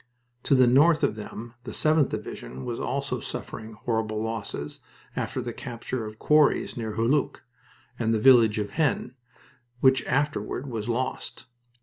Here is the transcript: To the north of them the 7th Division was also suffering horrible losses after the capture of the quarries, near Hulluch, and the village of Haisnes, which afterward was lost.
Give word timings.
To 0.45 0.55
the 0.55 0.65
north 0.65 1.03
of 1.03 1.13
them 1.13 1.53
the 1.61 1.73
7th 1.73 2.09
Division 2.09 2.65
was 2.65 2.79
also 2.79 3.19
suffering 3.19 3.73
horrible 3.73 4.19
losses 4.19 4.79
after 5.15 5.43
the 5.43 5.53
capture 5.53 6.07
of 6.07 6.13
the 6.13 6.17
quarries, 6.17 6.75
near 6.75 6.95
Hulluch, 6.95 7.41
and 7.99 8.11
the 8.11 8.19
village 8.19 8.57
of 8.57 8.71
Haisnes, 8.71 9.13
which 9.79 10.03
afterward 10.05 10.65
was 10.65 10.89
lost. 10.89 11.45